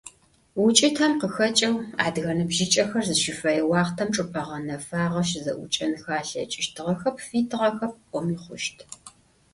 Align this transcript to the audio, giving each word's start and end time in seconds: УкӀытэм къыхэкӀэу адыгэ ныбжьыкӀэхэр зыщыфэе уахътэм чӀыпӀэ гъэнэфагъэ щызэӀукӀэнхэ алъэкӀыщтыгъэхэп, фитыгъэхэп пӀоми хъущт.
УкӀытэм 0.63 1.13
къыхэкӀэу 1.19 1.75
адыгэ 2.05 2.33
ныбжьыкӀэхэр 2.37 3.05
зыщыфэе 3.09 3.63
уахътэм 3.69 4.09
чӀыпӀэ 4.15 4.41
гъэнэфагъэ 4.47 5.21
щызэӀукӀэнхэ 5.29 6.11
алъэкӀыщтыгъэхэп, 6.19 7.15
фитыгъэхэп 7.27 7.93
пӀоми 8.09 8.37
хъущт. 8.43 8.77